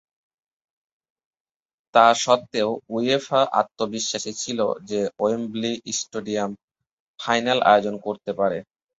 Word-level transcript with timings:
তা 1.95 2.05
সত্ত্বেও 2.23 2.69
উয়েফা 2.89 3.41
আত্মবিশ্বাসী 3.61 4.31
ছিল 4.41 4.59
যে 4.89 4.99
ওয়েম্বলি 5.19 5.73
স্টেডিয়াম 5.99 6.51
ফাইনাল 7.19 7.59
আয়োজন 7.65 7.95
করতে 8.05 8.31
পারে। 8.39 8.57